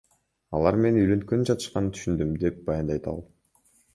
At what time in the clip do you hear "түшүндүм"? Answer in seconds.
1.97-2.33